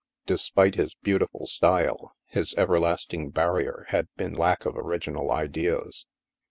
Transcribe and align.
Despite 0.25 0.73
his 0.73 0.95
beautiful 1.03 1.45
style, 1.45 2.15
his 2.25 2.55
everlasting 2.57 3.29
barrier 3.29 3.85
had 3.89 4.07
been 4.17 4.33
lack 4.33 4.65
of 4.65 4.73
orig 4.75 5.03
inal 5.03 5.29
ideas. 5.29 6.07